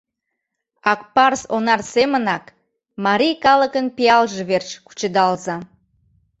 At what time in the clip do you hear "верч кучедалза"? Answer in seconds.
4.49-5.57